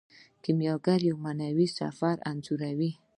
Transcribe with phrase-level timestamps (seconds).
[0.43, 2.91] کیمیاګر یو معنوي سفر انځوروي.